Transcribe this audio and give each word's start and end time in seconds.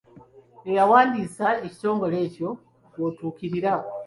Eyawandiisa 0.69 1.47
ekitongole 1.65 2.17
ekyo 2.27 2.49
gw'otuukirira. 2.93 3.73